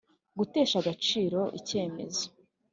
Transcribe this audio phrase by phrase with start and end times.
[0.37, 2.25] gutesha agaciro icyemezo